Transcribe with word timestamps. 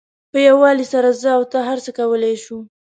په 0.31 0.37
یووالي 0.47 0.85
سره 0.93 1.09
زه 1.21 1.29
او 1.37 1.43
ته 1.51 1.57
هر 1.67 1.77
څه 1.85 1.91
کولای 1.99 2.35
شو. 2.43 2.57